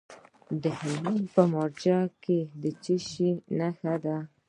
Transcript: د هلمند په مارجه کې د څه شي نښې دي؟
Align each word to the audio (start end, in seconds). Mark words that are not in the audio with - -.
د 0.63 0.63
هلمند 0.79 1.23
په 1.35 1.41
مارجه 1.53 1.97
کې 2.23 2.39
د 2.61 2.63
څه 2.83 2.95
شي 3.07 3.29
نښې 3.57 3.95
دي؟ 4.03 4.17